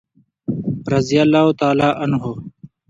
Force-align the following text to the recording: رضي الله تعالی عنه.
رضي 0.93 1.17
الله 1.23 1.45
تعالی 1.59 1.89
عنه. 2.01 2.19